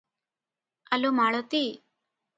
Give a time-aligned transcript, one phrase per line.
[0.97, 1.63] ଆଲୋ ମାଳତୀ!